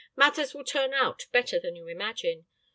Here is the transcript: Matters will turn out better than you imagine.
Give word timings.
Matters 0.15 0.55
will 0.55 0.63
turn 0.63 0.95
out 0.95 1.27
better 1.31 1.59
than 1.59 1.75
you 1.75 1.87
imagine. 1.87 2.47